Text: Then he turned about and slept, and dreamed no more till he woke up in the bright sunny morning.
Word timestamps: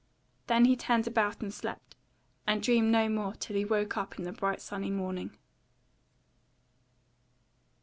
Then 0.47 0.65
he 0.65 0.75
turned 0.75 1.05
about 1.05 1.41
and 1.41 1.53
slept, 1.53 1.95
and 2.47 2.63
dreamed 2.63 2.91
no 2.91 3.07
more 3.07 3.33
till 3.35 3.55
he 3.55 3.63
woke 3.63 3.97
up 3.97 4.17
in 4.17 4.23
the 4.23 4.31
bright 4.31 4.59
sunny 4.59 4.89
morning. 4.89 5.37